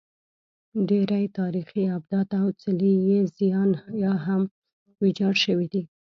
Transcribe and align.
ډېری 0.89 1.25
تاریخي 1.39 1.83
ابدات 1.97 2.29
او 2.41 2.47
څلي 2.61 2.93
یې 3.09 3.19
زیان 3.37 3.71
یا 4.03 4.13
هم 4.25 4.41
ویجاړ 5.01 5.33
شوي 5.45 5.67
دي 5.73 5.83